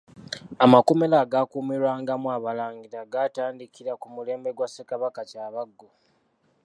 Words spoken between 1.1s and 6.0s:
agaakuumirwangamu Abalangira gaatandikira ku mulembe gwa Ssekabaka Kyabaggu.